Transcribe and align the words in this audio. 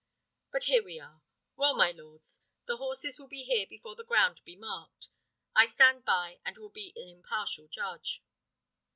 But 0.51 0.63
here 0.63 0.81
we 0.81 0.99
are. 0.99 1.21
Well, 1.55 1.75
my 1.75 1.91
lords, 1.91 2.41
the 2.65 2.77
horses 2.77 3.19
will 3.19 3.27
be 3.27 3.43
here 3.43 3.67
before 3.67 3.95
the 3.95 4.03
ground 4.03 4.41
be 4.43 4.55
marked. 4.55 5.09
I 5.55 5.67
stand 5.67 6.05
by, 6.05 6.39
and 6.43 6.57
will 6.57 6.71
be 6.71 6.91
an 6.95 7.07
impartial 7.07 7.67
judge." 7.67 8.23